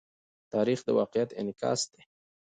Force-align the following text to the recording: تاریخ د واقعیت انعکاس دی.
تاریخ 0.53 0.79
د 0.85 0.89
واقعیت 0.99 1.29
انعکاس 1.39 1.81
دی. 1.91 2.01